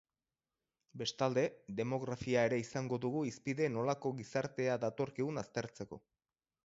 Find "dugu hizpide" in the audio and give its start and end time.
3.03-3.67